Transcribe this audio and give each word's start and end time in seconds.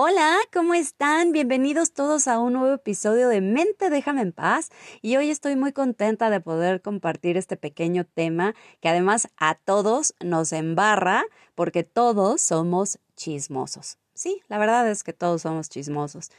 Hola, 0.00 0.38
¿cómo 0.52 0.74
están? 0.74 1.32
Bienvenidos 1.32 1.92
todos 1.92 2.28
a 2.28 2.38
un 2.38 2.52
nuevo 2.52 2.72
episodio 2.72 3.28
de 3.28 3.40
Mente 3.40 3.90
Déjame 3.90 4.22
en 4.22 4.30
Paz 4.30 4.68
y 5.02 5.16
hoy 5.16 5.28
estoy 5.28 5.56
muy 5.56 5.72
contenta 5.72 6.30
de 6.30 6.40
poder 6.40 6.82
compartir 6.82 7.36
este 7.36 7.56
pequeño 7.56 8.04
tema 8.04 8.54
que 8.80 8.88
además 8.88 9.26
a 9.38 9.56
todos 9.56 10.14
nos 10.20 10.52
embarra 10.52 11.24
porque 11.56 11.82
todos 11.82 12.40
somos 12.40 13.00
chismosos. 13.16 13.98
Sí, 14.14 14.40
la 14.46 14.58
verdad 14.58 14.88
es 14.88 15.02
que 15.02 15.12
todos 15.12 15.42
somos 15.42 15.68
chismosos. 15.68 16.30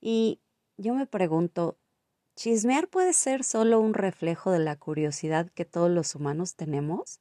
Y 0.00 0.40
yo 0.78 0.94
me 0.94 1.04
pregunto, 1.04 1.76
¿chismear 2.36 2.88
puede 2.88 3.12
ser 3.12 3.44
solo 3.44 3.80
un 3.80 3.92
reflejo 3.92 4.50
de 4.50 4.60
la 4.60 4.76
curiosidad 4.76 5.50
que 5.50 5.66
todos 5.66 5.90
los 5.90 6.14
humanos 6.14 6.54
tenemos? 6.54 7.20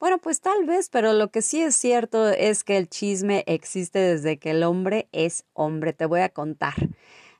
Bueno, 0.00 0.18
pues 0.18 0.40
tal 0.40 0.64
vez, 0.64 0.90
pero 0.90 1.12
lo 1.12 1.30
que 1.32 1.42
sí 1.42 1.60
es 1.60 1.74
cierto 1.74 2.28
es 2.28 2.62
que 2.62 2.76
el 2.76 2.88
chisme 2.88 3.42
existe 3.46 3.98
desde 3.98 4.38
que 4.38 4.52
el 4.52 4.62
hombre 4.62 5.08
es 5.10 5.44
hombre. 5.54 5.92
Te 5.92 6.06
voy 6.06 6.20
a 6.20 6.28
contar. 6.28 6.74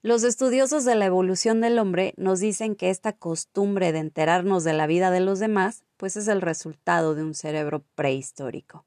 Los 0.02 0.24
estudiosos 0.24 0.84
de 0.84 0.96
la 0.96 1.06
evolución 1.06 1.60
del 1.60 1.78
hombre 1.78 2.14
nos 2.16 2.40
dicen 2.40 2.74
que 2.74 2.90
esta 2.90 3.12
costumbre 3.12 3.92
de 3.92 4.00
enterarnos 4.00 4.64
de 4.64 4.72
la 4.72 4.88
vida 4.88 5.12
de 5.12 5.20
los 5.20 5.38
demás, 5.38 5.84
pues 5.96 6.16
es 6.16 6.26
el 6.26 6.40
resultado 6.40 7.14
de 7.14 7.22
un 7.22 7.34
cerebro 7.34 7.84
prehistórico. 7.94 8.84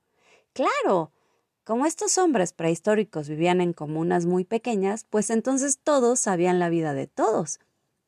Claro, 0.54 1.12
como 1.64 1.86
estos 1.86 2.18
hombres 2.18 2.52
prehistóricos 2.52 3.30
vivían 3.30 3.62
en 3.62 3.72
comunas 3.72 4.26
muy 4.26 4.44
pequeñas, 4.44 5.06
pues 5.10 5.30
entonces 5.30 5.80
todos 5.82 6.20
sabían 6.20 6.60
la 6.60 6.70
vida 6.70 6.94
de 6.94 7.08
todos. 7.08 7.60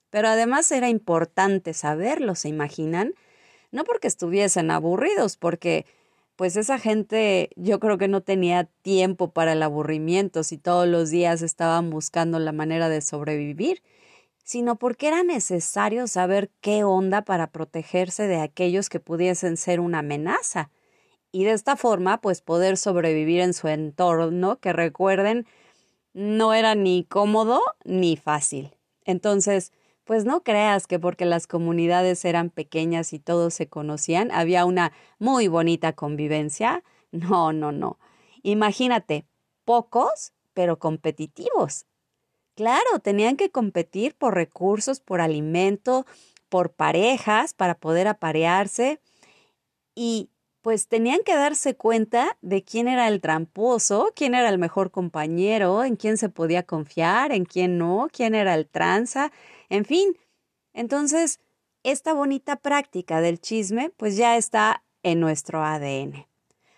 Pero 0.09 0.27
además 0.27 0.71
era 0.73 0.89
importante 0.89 1.73
saberlo, 1.73 2.35
¿se 2.35 2.49
imaginan? 2.49 3.13
No 3.73 3.83
porque 3.83 4.07
estuviesen 4.07 4.69
aburridos, 4.71 5.35
porque 5.35 5.85
pues 6.35 6.55
esa 6.55 6.77
gente 6.77 7.49
yo 7.55 7.79
creo 7.79 7.97
que 7.97 8.07
no 8.07 8.21
tenía 8.21 8.65
tiempo 8.83 9.31
para 9.31 9.53
el 9.53 9.63
aburrimiento 9.63 10.43
si 10.43 10.57
todos 10.57 10.87
los 10.87 11.09
días 11.09 11.41
estaban 11.41 11.89
buscando 11.89 12.37
la 12.39 12.51
manera 12.51 12.87
de 12.87 13.01
sobrevivir, 13.01 13.81
sino 14.43 14.77
porque 14.77 15.07
era 15.07 15.23
necesario 15.23 16.05
saber 16.07 16.51
qué 16.61 16.83
onda 16.83 17.23
para 17.23 17.47
protegerse 17.47 18.27
de 18.27 18.39
aquellos 18.39 18.89
que 18.89 18.99
pudiesen 18.99 19.57
ser 19.57 19.79
una 19.79 19.99
amenaza 19.99 20.69
y 21.31 21.43
de 21.43 21.51
esta 21.51 21.75
forma 21.75 22.21
pues 22.21 22.41
poder 22.41 22.77
sobrevivir 22.77 23.41
en 23.41 23.53
su 23.53 23.69
entorno 23.69 24.59
que 24.59 24.71
recuerden 24.71 25.47
no 26.13 26.53
era 26.53 26.75
ni 26.75 27.05
cómodo 27.05 27.59
ni 27.83 28.17
fácil. 28.17 28.75
Entonces, 29.03 29.71
pues 30.03 30.25
no 30.25 30.43
creas 30.43 30.87
que 30.87 30.99
porque 30.99 31.25
las 31.25 31.47
comunidades 31.47 32.25
eran 32.25 32.49
pequeñas 32.49 33.13
y 33.13 33.19
todos 33.19 33.53
se 33.53 33.67
conocían, 33.67 34.31
había 34.31 34.65
una 34.65 34.91
muy 35.19 35.47
bonita 35.47 35.93
convivencia. 35.93 36.83
No, 37.11 37.53
no, 37.53 37.71
no. 37.71 37.99
Imagínate, 38.41 39.25
pocos, 39.65 40.33
pero 40.53 40.79
competitivos. 40.79 41.85
Claro, 42.55 42.99
tenían 43.01 43.35
que 43.37 43.51
competir 43.51 44.15
por 44.15 44.35
recursos, 44.35 44.99
por 44.99 45.21
alimento, 45.21 46.05
por 46.49 46.71
parejas 46.71 47.53
para 47.53 47.75
poder 47.75 48.07
aparearse 48.07 48.99
y 49.95 50.29
pues 50.63 50.87
tenían 50.87 51.19
que 51.23 51.35
darse 51.35 51.75
cuenta 51.75 52.37
de 52.41 52.63
quién 52.63 52.87
era 52.87 53.07
el 53.07 53.21
tramposo, 53.21 54.11
quién 54.15 54.33
era 54.33 54.49
el 54.49 54.57
mejor 54.57 54.89
compañero, 54.89 55.83
en 55.83 55.95
quién 55.97 56.17
se 56.17 56.29
podía 56.29 56.63
confiar, 56.63 57.31
en 57.31 57.45
quién 57.45 57.77
no, 57.77 58.07
quién 58.11 58.33
era 58.33 58.55
el 58.55 58.67
tranza, 58.67 59.31
en 59.69 59.85
fin, 59.85 60.17
entonces, 60.73 61.39
esta 61.83 62.13
bonita 62.13 62.55
práctica 62.55 63.21
del 63.21 63.39
chisme 63.39 63.91
pues 63.91 64.17
ya 64.17 64.37
está 64.37 64.83
en 65.03 65.19
nuestro 65.19 65.63
ADN. 65.63 66.27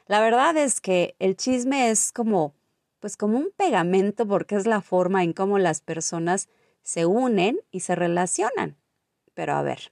La 0.07 0.19
verdad 0.19 0.57
es 0.57 0.81
que 0.81 1.15
el 1.19 1.37
chisme 1.37 1.89
es 1.89 2.11
como 2.11 2.53
pues 2.99 3.17
como 3.17 3.37
un 3.37 3.51
pegamento 3.55 4.27
porque 4.27 4.55
es 4.55 4.65
la 4.65 4.81
forma 4.81 5.23
en 5.23 5.33
cómo 5.33 5.59
las 5.59 5.79
personas 5.79 6.49
se 6.81 7.05
unen 7.05 7.59
y 7.69 7.81
se 7.81 7.93
relacionan. 7.93 8.77
Pero 9.35 9.53
a 9.53 9.61
ver, 9.61 9.91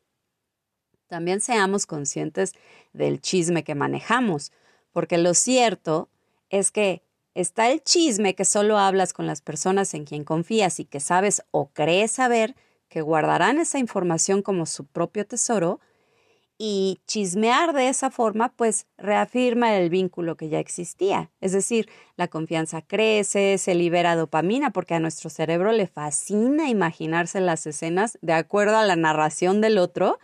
también 1.13 1.41
seamos 1.41 1.85
conscientes 1.85 2.53
del 2.91 3.21
chisme 3.21 3.63
que 3.63 3.75
manejamos, 3.75 4.51
porque 4.91 5.19
lo 5.19 5.35
cierto 5.35 6.09
es 6.49 6.71
que 6.71 7.03
está 7.35 7.69
el 7.69 7.83
chisme 7.83 8.33
que 8.33 8.45
solo 8.45 8.79
hablas 8.79 9.13
con 9.13 9.27
las 9.27 9.39
personas 9.39 9.93
en 9.93 10.05
quien 10.05 10.23
confías 10.23 10.79
y 10.79 10.85
que 10.85 10.99
sabes 10.99 11.43
o 11.51 11.67
crees 11.67 12.13
saber 12.13 12.55
que 12.89 13.01
guardarán 13.01 13.59
esa 13.59 13.77
información 13.77 14.41
como 14.41 14.65
su 14.65 14.87
propio 14.87 15.23
tesoro 15.27 15.79
y 16.65 17.01
chismear 17.07 17.73
de 17.73 17.89
esa 17.89 18.09
forma 18.09 18.53
pues 18.55 18.87
reafirma 18.97 19.75
el 19.75 19.89
vínculo 19.89 20.37
que 20.37 20.47
ya 20.47 20.59
existía. 20.59 21.29
Es 21.41 21.51
decir, 21.51 21.89
la 22.15 22.29
confianza 22.29 22.81
crece, 22.81 23.57
se 23.57 23.75
libera 23.75 24.15
dopamina 24.15 24.71
porque 24.71 24.93
a 24.93 25.01
nuestro 25.01 25.29
cerebro 25.29 25.73
le 25.73 25.87
fascina 25.87 26.69
imaginarse 26.69 27.41
las 27.41 27.67
escenas 27.67 28.17
de 28.21 28.31
acuerdo 28.31 28.77
a 28.77 28.85
la 28.85 28.95
narración 28.95 29.59
del 29.59 29.77
otro 29.77 30.19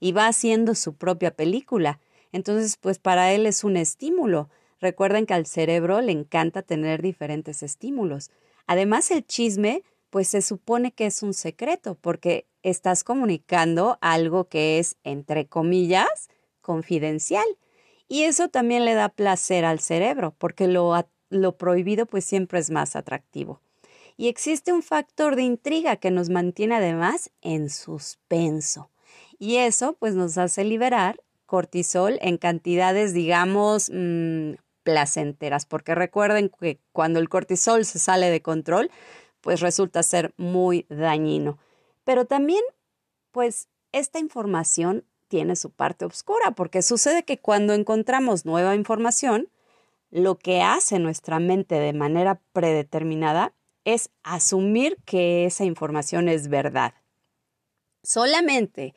y 0.00 0.10
va 0.10 0.26
haciendo 0.26 0.74
su 0.74 0.96
propia 0.96 1.30
película. 1.30 2.00
Entonces 2.32 2.76
pues 2.76 2.98
para 2.98 3.32
él 3.32 3.46
es 3.46 3.62
un 3.62 3.76
estímulo. 3.76 4.50
Recuerden 4.80 5.26
que 5.26 5.34
al 5.34 5.46
cerebro 5.46 6.00
le 6.00 6.10
encanta 6.10 6.62
tener 6.62 7.02
diferentes 7.02 7.62
estímulos. 7.62 8.32
Además 8.66 9.12
el 9.12 9.24
chisme 9.24 9.84
pues 10.14 10.28
se 10.28 10.42
supone 10.42 10.92
que 10.92 11.06
es 11.06 11.24
un 11.24 11.34
secreto 11.34 11.98
porque 12.00 12.46
estás 12.62 13.02
comunicando 13.02 13.98
algo 14.00 14.44
que 14.44 14.78
es, 14.78 14.94
entre 15.02 15.48
comillas, 15.48 16.28
confidencial. 16.60 17.44
Y 18.06 18.22
eso 18.22 18.48
también 18.48 18.84
le 18.84 18.94
da 18.94 19.08
placer 19.08 19.64
al 19.64 19.80
cerebro 19.80 20.32
porque 20.38 20.68
lo, 20.68 20.94
lo 21.30 21.56
prohibido 21.56 22.06
pues 22.06 22.24
siempre 22.24 22.60
es 22.60 22.70
más 22.70 22.94
atractivo. 22.94 23.60
Y 24.16 24.28
existe 24.28 24.72
un 24.72 24.84
factor 24.84 25.34
de 25.34 25.42
intriga 25.42 25.96
que 25.96 26.12
nos 26.12 26.30
mantiene 26.30 26.76
además 26.76 27.32
en 27.42 27.68
suspenso. 27.68 28.90
Y 29.40 29.56
eso 29.56 29.96
pues 29.98 30.14
nos 30.14 30.38
hace 30.38 30.62
liberar 30.62 31.18
cortisol 31.44 32.20
en 32.22 32.38
cantidades, 32.38 33.14
digamos, 33.14 33.90
mm, 33.92 34.52
placenteras, 34.84 35.66
porque 35.66 35.96
recuerden 35.96 36.52
que 36.60 36.78
cuando 36.92 37.18
el 37.18 37.28
cortisol 37.28 37.84
se 37.84 37.98
sale 37.98 38.30
de 38.30 38.42
control, 38.42 38.92
pues 39.44 39.60
resulta 39.60 40.02
ser 40.02 40.32
muy 40.38 40.86
dañino. 40.88 41.58
Pero 42.02 42.24
también, 42.24 42.62
pues, 43.30 43.68
esta 43.92 44.18
información 44.18 45.04
tiene 45.28 45.54
su 45.54 45.70
parte 45.70 46.06
oscura, 46.06 46.52
porque 46.52 46.80
sucede 46.80 47.24
que 47.24 47.38
cuando 47.38 47.74
encontramos 47.74 48.46
nueva 48.46 48.74
información, 48.74 49.50
lo 50.10 50.38
que 50.38 50.62
hace 50.62 50.98
nuestra 50.98 51.40
mente 51.40 51.74
de 51.74 51.92
manera 51.92 52.40
predeterminada 52.54 53.52
es 53.84 54.10
asumir 54.22 54.96
que 55.04 55.44
esa 55.44 55.64
información 55.64 56.30
es 56.30 56.48
verdad. 56.48 56.94
Solamente 58.02 58.94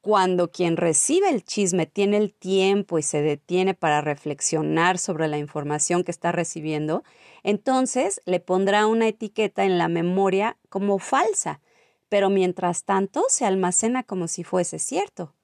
cuando 0.00 0.50
quien 0.50 0.76
recibe 0.76 1.28
el 1.28 1.44
chisme 1.44 1.86
tiene 1.86 2.16
el 2.16 2.32
tiempo 2.32 2.98
y 2.98 3.02
se 3.02 3.22
detiene 3.22 3.74
para 3.74 4.00
reflexionar 4.00 4.98
sobre 4.98 5.28
la 5.28 5.38
información 5.38 6.04
que 6.04 6.10
está 6.10 6.32
recibiendo, 6.32 7.02
entonces 7.42 8.20
le 8.24 8.40
pondrá 8.40 8.86
una 8.86 9.08
etiqueta 9.08 9.64
en 9.64 9.78
la 9.78 9.88
memoria 9.88 10.56
como 10.68 10.98
falsa, 10.98 11.60
pero 12.08 12.30
mientras 12.30 12.84
tanto 12.84 13.24
se 13.28 13.44
almacena 13.44 14.02
como 14.02 14.28
si 14.28 14.44
fuese 14.44 14.78
cierto. 14.78 15.34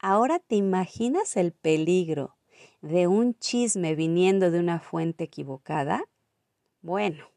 Ahora 0.00 0.38
te 0.38 0.54
imaginas 0.54 1.36
el 1.36 1.52
peligro 1.52 2.38
de 2.80 3.06
un 3.06 3.38
chisme 3.38 3.94
viniendo 3.94 4.50
de 4.50 4.60
una 4.60 4.80
fuente 4.80 5.24
equivocada? 5.24 6.04
Bueno, 6.80 7.28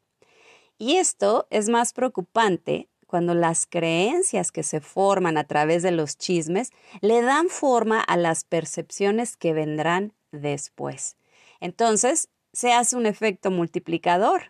y 0.78 0.96
esto 0.96 1.46
es 1.50 1.68
más 1.68 1.92
preocupante 1.92 2.88
cuando 3.12 3.34
las 3.34 3.66
creencias 3.66 4.52
que 4.52 4.62
se 4.62 4.80
forman 4.80 5.36
a 5.36 5.44
través 5.44 5.82
de 5.82 5.90
los 5.90 6.16
chismes 6.16 6.70
le 7.02 7.20
dan 7.20 7.50
forma 7.50 8.00
a 8.00 8.16
las 8.16 8.44
percepciones 8.44 9.36
que 9.36 9.52
vendrán 9.52 10.14
después. 10.30 11.18
Entonces, 11.60 12.30
se 12.54 12.72
hace 12.72 12.96
un 12.96 13.04
efecto 13.04 13.50
multiplicador. 13.50 14.44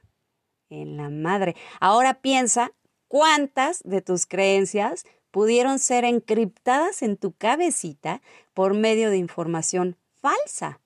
En 0.71 0.97
la 0.97 1.11
madre. 1.11 1.57
Ahora 1.81 2.21
piensa 2.21 2.71
cuántas 3.09 3.83
de 3.83 4.01
tus 4.01 4.27
creencias 4.27 5.07
pudieron 5.33 5.81
ser 5.81 6.05
encriptadas 6.05 7.03
en 7.03 7.17
tu 7.17 7.33
cabecita 7.33 8.23
por 8.55 8.75
medio 8.75 9.11
de 9.11 9.17
información 9.17 9.97
falsa, 10.21 10.81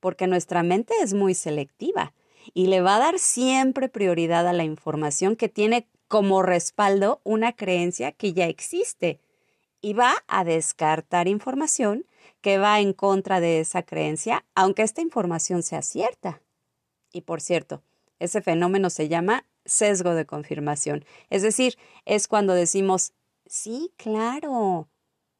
porque 0.00 0.26
nuestra 0.28 0.62
mente 0.62 0.94
es 1.02 1.12
muy 1.12 1.34
selectiva 1.34 2.14
y 2.54 2.68
le 2.68 2.80
va 2.80 2.96
a 2.96 3.00
dar 3.00 3.18
siempre 3.18 3.90
prioridad 3.90 4.48
a 4.48 4.54
la 4.54 4.64
información 4.64 5.36
que 5.36 5.50
tiene 5.50 5.86
como 6.08 6.42
respaldo 6.42 7.20
una 7.22 7.52
creencia 7.52 8.12
que 8.12 8.32
ya 8.32 8.46
existe 8.46 9.20
y 9.80 9.92
va 9.92 10.24
a 10.26 10.44
descartar 10.44 11.28
información 11.28 12.04
que 12.40 12.58
va 12.58 12.80
en 12.80 12.92
contra 12.92 13.40
de 13.40 13.60
esa 13.60 13.82
creencia, 13.82 14.44
aunque 14.54 14.82
esta 14.82 15.00
información 15.00 15.62
sea 15.62 15.82
cierta. 15.82 16.40
Y 17.12 17.22
por 17.22 17.40
cierto, 17.40 17.82
ese 18.18 18.42
fenómeno 18.42 18.90
se 18.90 19.08
llama 19.08 19.44
sesgo 19.64 20.14
de 20.14 20.26
confirmación. 20.26 21.04
Es 21.30 21.42
decir, 21.42 21.76
es 22.04 22.26
cuando 22.26 22.54
decimos, 22.54 23.12
sí, 23.46 23.92
claro, 23.96 24.88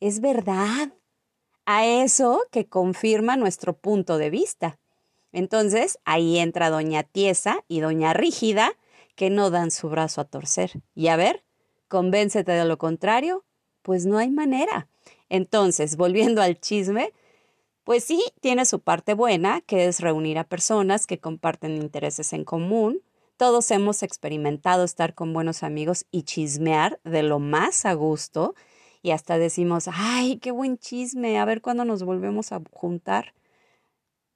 es 0.01 0.21
verdad, 0.21 0.93
a 1.67 1.85
eso 1.85 2.43
que 2.51 2.67
confirma 2.67 3.37
nuestro 3.37 3.75
punto 3.75 4.17
de 4.19 4.31
vista. 4.31 4.79
Entonces, 5.33 5.99
ahí 6.05 6.39
entra 6.39 6.71
doña 6.71 7.03
Tiesa 7.03 7.63
y 7.69 7.81
doña 7.81 8.15
Rígida, 8.15 8.73
que 9.19 9.31
no 9.31 9.51
dan 9.51 9.73
su 9.73 9.89
brazo 9.89 10.21
a 10.21 10.27
torcer. 10.27 10.81
Y 10.95 11.09
a 11.09 11.17
ver, 11.17 11.45
convéncete 11.89 12.53
de 12.53 12.65
lo 12.65 12.79
contrario, 12.79 13.45
pues 13.83 14.07
no 14.07 14.17
hay 14.17 14.31
manera. 14.31 14.87
Entonces, 15.29 15.97
volviendo 15.97 16.41
al 16.41 16.61
chisme, 16.61 17.13
pues 17.83 18.05
sí, 18.05 18.23
tiene 18.41 18.65
su 18.65 18.79
parte 18.79 19.15
buena, 19.15 19.61
que 19.63 19.87
es 19.87 19.99
reunir 19.99 20.39
a 20.39 20.45
personas 20.45 21.09
que 21.09 21.19
comparten 21.19 21.75
intereses 21.83 22.33
en 22.33 22.45
común. 22.45 23.03
Todos 23.37 23.73
hemos 23.73 24.05
experimentado 24.05 24.85
estar 24.85 25.17
con 25.17 25.33
buenos 25.33 25.65
amigos 25.65 26.07
y 26.13 26.23
chismear 26.23 27.01
de 27.03 27.25
lo 27.25 27.41
más 27.41 27.87
a 27.87 27.95
gusto 27.95 28.55
y 29.03 29.11
hasta 29.11 29.37
decimos, 29.37 29.89
ay, 29.93 30.39
qué 30.39 30.53
buen 30.53 30.79
chisme, 30.79 31.41
a 31.41 31.45
ver 31.45 31.61
cuándo 31.61 31.85
nos 31.85 32.05
volvemos 32.05 32.53
a 32.53 32.63
juntar. 32.71 33.35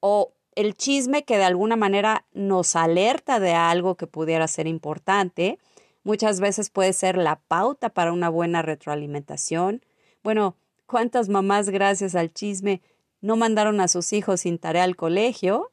O 0.01 0.33
el 0.55 0.75
chisme 0.75 1.25
que 1.25 1.39
de 1.39 1.45
alguna 1.45 1.77
manera 1.77 2.27
nos 2.33 2.77
alerta 2.77 3.41
de 3.41 3.53
algo 3.53 3.97
que 3.97 4.07
pudiera 4.07 4.47
ser 4.49 4.67
importante, 4.67 5.59
muchas 6.05 6.41
veces 6.41 6.71
puede 6.71 6.93
ser 6.93 7.17
la 7.17 7.37
pauta 7.37 7.89
para 7.89 8.13
una 8.13 8.29
buena 8.29 8.63
retroalimentación. 8.63 9.83
Bueno, 10.23 10.57
¿cuántas 10.87 11.29
mamás 11.29 11.71
gracias 11.71 12.15
al 12.15 12.33
chisme 12.33 12.83
no 13.21 13.37
mandaron 13.37 13.81
a 13.81 13.89
sus 13.89 14.13
hijos 14.13 14.43
sin 14.43 14.59
tarea 14.59 14.85
al 14.85 14.97
colegio? 14.97 15.71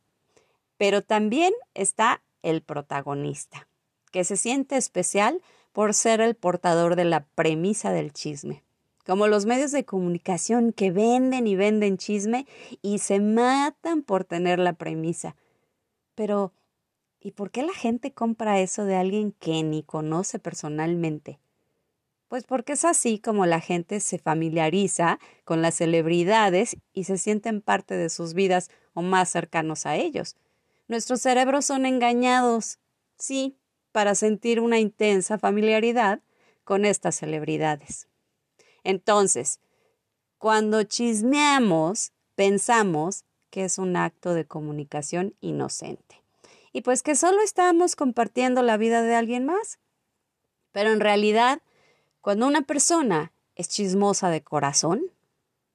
Pero 0.77 1.01
también 1.01 1.53
está 1.73 2.21
el 2.41 2.61
protagonista, 2.61 3.67
que 4.11 4.23
se 4.23 4.37
siente 4.37 4.77
especial 4.77 5.41
por 5.73 5.93
ser 5.93 6.21
el 6.21 6.35
portador 6.35 6.95
de 6.95 7.05
la 7.05 7.25
premisa 7.35 7.91
del 7.91 8.13
chisme 8.13 8.63
como 9.09 9.25
los 9.25 9.47
medios 9.47 9.71
de 9.71 9.85
comunicación 9.85 10.71
que 10.71 10.91
venden 10.91 11.47
y 11.47 11.55
venden 11.55 11.97
chisme 11.97 12.45
y 12.83 12.99
se 12.99 13.19
matan 13.19 14.03
por 14.03 14.23
tener 14.23 14.59
la 14.59 14.73
premisa. 14.73 15.35
Pero, 16.13 16.53
¿y 17.19 17.31
por 17.31 17.49
qué 17.49 17.63
la 17.63 17.73
gente 17.73 18.13
compra 18.13 18.59
eso 18.59 18.85
de 18.85 18.95
alguien 18.95 19.31
que 19.31 19.63
ni 19.63 19.81
conoce 19.81 20.37
personalmente? 20.37 21.39
Pues 22.27 22.43
porque 22.43 22.73
es 22.73 22.85
así 22.85 23.17
como 23.17 23.47
la 23.47 23.61
gente 23.61 23.99
se 23.99 24.19
familiariza 24.19 25.17
con 25.43 25.63
las 25.63 25.73
celebridades 25.73 26.77
y 26.93 27.05
se 27.05 27.17
sienten 27.17 27.61
parte 27.61 27.97
de 27.97 28.09
sus 28.09 28.35
vidas 28.35 28.69
o 28.93 29.01
más 29.01 29.29
cercanos 29.29 29.87
a 29.87 29.95
ellos. 29.95 30.35
Nuestros 30.87 31.19
cerebros 31.19 31.65
son 31.65 31.87
engañados, 31.87 32.77
sí, 33.17 33.57
para 33.91 34.13
sentir 34.13 34.59
una 34.59 34.77
intensa 34.77 35.39
familiaridad 35.39 36.21
con 36.63 36.85
estas 36.85 37.15
celebridades. 37.15 38.08
Entonces, 38.83 39.59
cuando 40.37 40.83
chismeamos, 40.83 42.11
pensamos 42.35 43.25
que 43.49 43.65
es 43.65 43.77
un 43.77 43.95
acto 43.95 44.33
de 44.33 44.45
comunicación 44.45 45.35
inocente. 45.41 46.23
Y 46.71 46.81
pues 46.81 47.01
que 47.01 47.15
solo 47.15 47.41
estamos 47.41 47.95
compartiendo 47.95 48.61
la 48.61 48.77
vida 48.77 49.01
de 49.01 49.15
alguien 49.15 49.45
más. 49.45 49.79
Pero 50.71 50.91
en 50.91 50.99
realidad, 50.99 51.61
cuando 52.21 52.47
una 52.47 52.61
persona 52.61 53.31
es 53.55 53.69
chismosa 53.69 54.29
de 54.29 54.43
corazón, 54.43 55.01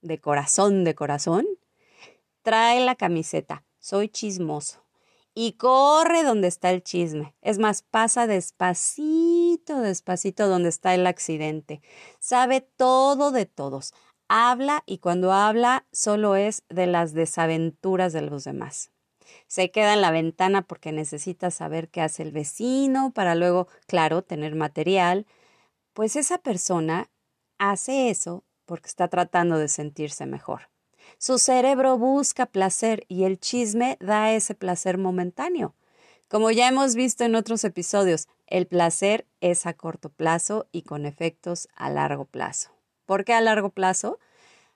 de 0.02 0.20
corazón, 0.20 0.84
de 0.84 0.94
corazón, 0.94 1.46
trae 2.42 2.84
la 2.84 2.94
camiseta, 2.94 3.64
soy 3.80 4.08
chismoso 4.08 4.83
y 5.34 5.54
corre 5.54 6.22
donde 6.22 6.48
está 6.48 6.70
el 6.70 6.82
chisme. 6.82 7.34
Es 7.42 7.58
más, 7.58 7.82
pasa 7.82 8.26
despacito, 8.26 9.80
despacito 9.80 10.48
donde 10.48 10.68
está 10.68 10.94
el 10.94 11.06
accidente. 11.06 11.82
Sabe 12.20 12.60
todo 12.60 13.32
de 13.32 13.46
todos. 13.46 13.92
Habla 14.28 14.82
y 14.86 14.98
cuando 14.98 15.32
habla 15.32 15.86
solo 15.92 16.36
es 16.36 16.62
de 16.68 16.86
las 16.86 17.12
desaventuras 17.12 18.12
de 18.12 18.22
los 18.22 18.44
demás. 18.44 18.90
Se 19.48 19.70
queda 19.70 19.94
en 19.94 20.00
la 20.00 20.10
ventana 20.10 20.62
porque 20.62 20.92
necesita 20.92 21.50
saber 21.50 21.88
qué 21.88 22.00
hace 22.00 22.22
el 22.22 22.32
vecino 22.32 23.12
para 23.12 23.34
luego, 23.34 23.68
claro, 23.86 24.22
tener 24.22 24.54
material. 24.54 25.26
Pues 25.92 26.16
esa 26.16 26.38
persona 26.38 27.10
hace 27.58 28.10
eso 28.10 28.44
porque 28.64 28.88
está 28.88 29.08
tratando 29.08 29.58
de 29.58 29.68
sentirse 29.68 30.26
mejor. 30.26 30.73
Su 31.18 31.38
cerebro 31.38 31.98
busca 31.98 32.46
placer 32.46 33.04
y 33.08 33.24
el 33.24 33.38
chisme 33.38 33.96
da 34.00 34.32
ese 34.32 34.54
placer 34.54 34.98
momentáneo. 34.98 35.74
Como 36.28 36.50
ya 36.50 36.68
hemos 36.68 36.94
visto 36.94 37.24
en 37.24 37.34
otros 37.34 37.64
episodios, 37.64 38.28
el 38.46 38.66
placer 38.66 39.26
es 39.40 39.66
a 39.66 39.74
corto 39.74 40.08
plazo 40.08 40.66
y 40.72 40.82
con 40.82 41.06
efectos 41.06 41.68
a 41.76 41.90
largo 41.90 42.24
plazo. 42.24 42.70
¿Por 43.06 43.24
qué 43.24 43.34
a 43.34 43.40
largo 43.40 43.70
plazo? 43.70 44.18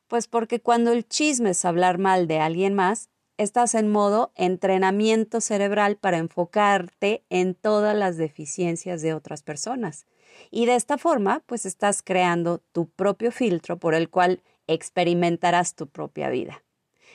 Pues 0.06 0.26
porque 0.26 0.60
cuando 0.60 0.92
el 0.92 1.06
chisme 1.06 1.50
es 1.50 1.64
hablar 1.64 1.98
mal 1.98 2.28
de 2.28 2.40
alguien 2.40 2.74
más, 2.74 3.10
estás 3.38 3.74
en 3.74 3.90
modo 3.90 4.32
entrenamiento 4.36 5.40
cerebral 5.40 5.96
para 5.96 6.18
enfocarte 6.18 7.24
en 7.30 7.54
todas 7.54 7.96
las 7.96 8.16
deficiencias 8.16 9.00
de 9.02 9.14
otras 9.14 9.42
personas. 9.42 10.06
Y 10.50 10.66
de 10.66 10.74
esta 10.74 10.98
forma, 10.98 11.42
pues 11.46 11.66
estás 11.66 12.02
creando 12.02 12.58
tu 12.72 12.88
propio 12.88 13.32
filtro 13.32 13.78
por 13.78 13.94
el 13.94 14.10
cual 14.10 14.42
experimentarás 14.68 15.74
tu 15.74 15.88
propia 15.88 16.30
vida. 16.30 16.62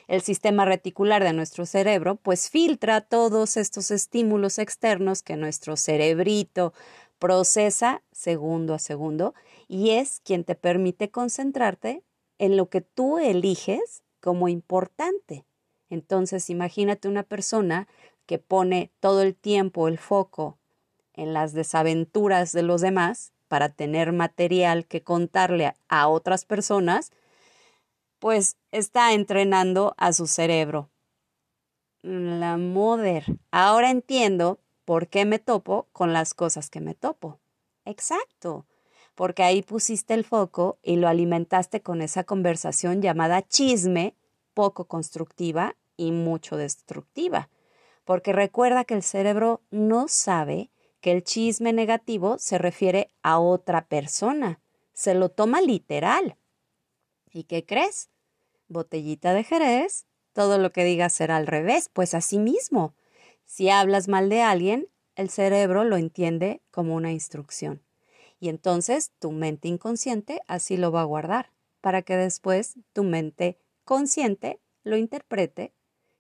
El 0.08 0.22
sistema 0.22 0.66
reticular 0.66 1.24
de 1.24 1.32
nuestro 1.32 1.66
cerebro 1.66 2.16
pues 2.16 2.50
filtra 2.50 3.00
todos 3.00 3.56
estos 3.56 3.90
estímulos 3.90 4.60
externos 4.60 5.24
que 5.24 5.38
nuestro 5.38 5.78
cerebrito 5.78 6.74
procesa 7.20 8.04
segundo 8.12 8.74
a 8.74 8.80
segundo 8.80 9.34
y 9.70 9.92
es 9.92 10.20
quien 10.26 10.44
te 10.44 10.56
permite 10.56 11.10
concentrarte 11.10 12.04
en 12.38 12.58
lo 12.58 12.70
que 12.70 12.82
tú 12.82 13.18
eliges 13.18 14.04
como 14.20 14.50
importante. 14.50 15.46
Entonces 15.90 16.50
imagínate 16.50 17.08
una 17.08 17.24
persona 17.24 17.88
que 18.26 18.40
pone 18.40 18.92
todo 19.00 19.22
el 19.22 19.36
tiempo 19.36 19.88
el 19.88 19.98
foco 19.98 20.58
en 21.14 21.34
las 21.34 21.54
desaventuras 21.54 22.52
de 22.52 22.64
los 22.64 22.82
demás 22.82 23.32
para 23.48 23.70
tener 23.70 24.12
material 24.12 24.86
que 24.86 25.04
contarle 25.04 25.74
a 25.88 26.08
otras 26.08 26.46
personas, 26.46 27.12
pues 28.24 28.56
está 28.72 29.12
entrenando 29.12 29.96
a 29.98 30.14
su 30.14 30.28
cerebro. 30.28 30.90
La 32.04 32.56
mother. 32.56 33.26
Ahora 33.52 33.92
entiendo 33.92 34.62
por 34.86 35.10
qué 35.10 35.26
me 35.26 35.40
topo 35.40 35.90
con 35.92 36.14
las 36.14 36.34
cosas 36.34 36.70
que 36.70 36.80
me 36.80 36.96
topo. 36.96 37.42
Exacto, 37.84 38.66
porque 39.14 39.44
ahí 39.44 39.62
pusiste 39.62 40.14
el 40.14 40.24
foco 40.24 40.80
y 40.82 40.96
lo 40.96 41.10
alimentaste 41.10 41.82
con 41.82 42.02
esa 42.02 42.24
conversación 42.24 43.02
llamada 43.02 43.42
chisme, 43.42 44.16
poco 44.54 44.86
constructiva 44.86 45.76
y 45.98 46.14
mucho 46.14 46.56
destructiva. 46.56 47.50
Porque 48.06 48.32
recuerda 48.32 48.86
que 48.86 48.94
el 48.94 49.04
cerebro 49.04 49.64
no 49.70 50.08
sabe 50.08 50.72
que 51.02 51.12
el 51.12 51.26
chisme 51.26 51.74
negativo 51.74 52.38
se 52.40 52.58
refiere 52.58 53.10
a 53.22 53.40
otra 53.40 53.86
persona. 53.90 54.62
Se 54.94 55.14
lo 55.14 55.28
toma 55.28 55.60
literal. 55.60 56.38
¿Y 57.34 57.44
qué 57.44 57.66
crees? 57.66 58.13
Botellita 58.74 59.34
de 59.34 59.44
Jerez, 59.44 60.06
todo 60.34 60.58
lo 60.58 60.72
que 60.72 60.84
digas 60.84 61.14
será 61.14 61.38
al 61.38 61.48
revés, 61.48 61.90
pues 61.94 62.14
así 62.14 62.40
mismo. 62.40 62.94
Si 63.46 63.70
hablas 63.70 64.08
mal 64.08 64.30
de 64.30 64.42
alguien, 64.42 64.90
el 65.16 65.30
cerebro 65.30 65.84
lo 65.84 65.96
entiende 65.96 66.62
como 66.72 66.96
una 66.96 67.12
instrucción. 67.12 67.82
Y 68.40 68.50
entonces 68.50 69.12
tu 69.20 69.32
mente 69.32 69.68
inconsciente 69.68 70.42
así 70.48 70.76
lo 70.76 70.92
va 70.92 71.02
a 71.02 71.06
guardar, 71.06 71.52
para 71.80 72.02
que 72.02 72.18
después 72.18 72.76
tu 72.92 73.04
mente 73.04 73.58
consciente 73.86 74.60
lo 74.84 74.98
interprete 74.98 75.74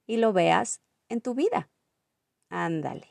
y 0.05 0.17
lo 0.17 0.31
veas 0.31 0.81
en 1.09 1.21
tu 1.21 1.33
vida. 1.33 1.69
Ándale, 2.49 3.07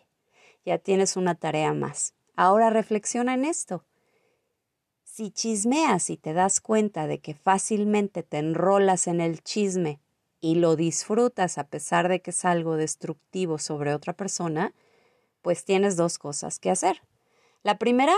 ya 0.64 0.78
tienes 0.78 1.16
una 1.16 1.34
tarea 1.34 1.74
más. 1.74 2.14
Ahora 2.36 2.70
reflexiona 2.70 3.34
en 3.34 3.44
esto. 3.44 3.84
Si 5.14 5.30
chismeas 5.30 6.08
y 6.08 6.16
te 6.16 6.32
das 6.32 6.62
cuenta 6.62 7.06
de 7.06 7.20
que 7.20 7.34
fácilmente 7.34 8.22
te 8.22 8.38
enrolas 8.38 9.06
en 9.06 9.20
el 9.20 9.42
chisme 9.42 10.00
y 10.40 10.54
lo 10.54 10.74
disfrutas 10.74 11.58
a 11.58 11.64
pesar 11.64 12.08
de 12.08 12.22
que 12.22 12.30
es 12.30 12.46
algo 12.46 12.76
destructivo 12.76 13.58
sobre 13.58 13.92
otra 13.92 14.14
persona, 14.14 14.72
pues 15.42 15.66
tienes 15.66 15.96
dos 15.96 16.16
cosas 16.16 16.58
que 16.58 16.70
hacer. 16.70 17.02
La 17.62 17.76
primera, 17.76 18.14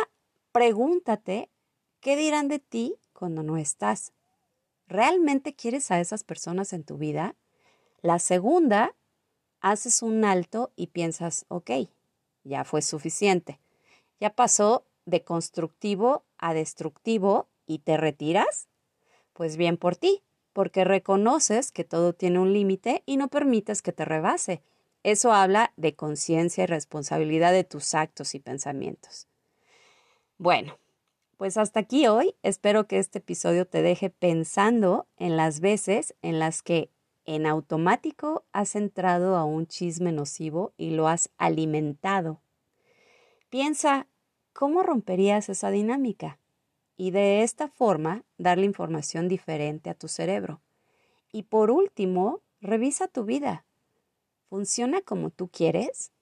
pregúntate 0.52 1.50
qué 1.98 2.14
dirán 2.14 2.46
de 2.46 2.60
ti 2.60 2.94
cuando 3.12 3.42
no 3.42 3.56
estás. 3.56 4.12
¿Realmente 4.86 5.52
quieres 5.52 5.90
a 5.90 5.98
esas 5.98 6.22
personas 6.22 6.72
en 6.72 6.84
tu 6.84 6.96
vida? 6.96 7.34
La 8.02 8.20
segunda, 8.20 8.94
haces 9.58 10.00
un 10.00 10.24
alto 10.24 10.70
y 10.76 10.86
piensas, 10.86 11.44
ok, 11.48 11.72
ya 12.44 12.62
fue 12.62 12.82
suficiente. 12.82 13.58
Ya 14.20 14.30
pasó 14.30 14.84
de 15.06 15.24
constructivo 15.24 16.24
a 16.44 16.52
destructivo 16.52 17.48
y 17.66 17.78
te 17.78 17.96
retiras. 17.96 18.68
Pues 19.32 19.56
bien 19.56 19.78
por 19.78 19.96
ti, 19.96 20.22
porque 20.52 20.84
reconoces 20.84 21.72
que 21.72 21.84
todo 21.84 22.12
tiene 22.12 22.38
un 22.38 22.52
límite 22.52 23.02
y 23.06 23.16
no 23.16 23.28
permites 23.28 23.80
que 23.80 23.92
te 23.92 24.04
rebase. 24.04 24.62
Eso 25.02 25.32
habla 25.32 25.72
de 25.76 25.94
conciencia 25.94 26.64
y 26.64 26.66
responsabilidad 26.66 27.52
de 27.52 27.64
tus 27.64 27.94
actos 27.94 28.34
y 28.34 28.40
pensamientos. 28.40 29.26
Bueno, 30.36 30.78
pues 31.38 31.56
hasta 31.56 31.80
aquí 31.80 32.06
hoy. 32.08 32.34
Espero 32.42 32.86
que 32.86 32.98
este 32.98 33.20
episodio 33.20 33.66
te 33.66 33.80
deje 33.80 34.10
pensando 34.10 35.06
en 35.16 35.38
las 35.38 35.60
veces 35.60 36.14
en 36.20 36.38
las 36.38 36.62
que 36.62 36.90
en 37.24 37.46
automático 37.46 38.44
has 38.52 38.76
entrado 38.76 39.36
a 39.36 39.44
un 39.44 39.66
chisme 39.66 40.12
nocivo 40.12 40.74
y 40.76 40.90
lo 40.90 41.08
has 41.08 41.30
alimentado. 41.38 42.42
Piensa, 43.48 44.08
¿cómo 44.54 44.82
romperías 44.82 45.50
esa 45.50 45.70
dinámica? 45.70 46.38
Y 46.96 47.10
de 47.10 47.42
esta 47.42 47.68
forma 47.68 48.24
darle 48.38 48.64
información 48.64 49.28
diferente 49.28 49.90
a 49.90 49.94
tu 49.94 50.08
cerebro. 50.08 50.62
Y 51.32 51.42
por 51.42 51.70
último, 51.70 52.40
revisa 52.60 53.08
tu 53.08 53.24
vida. 53.24 53.66
¿Funciona 54.48 55.02
como 55.02 55.30
tú 55.30 55.48
quieres? 55.48 56.12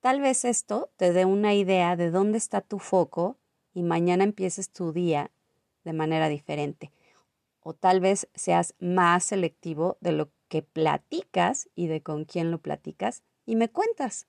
Tal 0.00 0.20
vez 0.20 0.44
esto 0.44 0.90
te 0.96 1.12
dé 1.12 1.24
una 1.24 1.54
idea 1.54 1.96
de 1.96 2.10
dónde 2.10 2.38
está 2.38 2.60
tu 2.60 2.78
foco 2.78 3.36
y 3.74 3.82
mañana 3.82 4.22
empieces 4.22 4.70
tu 4.70 4.92
día 4.92 5.32
de 5.84 5.92
manera 5.92 6.28
diferente. 6.28 6.92
O 7.60 7.74
tal 7.74 8.00
vez 8.00 8.28
seas 8.34 8.74
más 8.78 9.24
selectivo 9.24 9.98
de 10.00 10.12
lo 10.12 10.30
que 10.48 10.62
platicas 10.62 11.68
y 11.74 11.88
de 11.88 12.02
con 12.02 12.24
quién 12.24 12.52
lo 12.52 12.58
platicas 12.58 13.24
y 13.44 13.56
me 13.56 13.68
cuentas. 13.68 14.28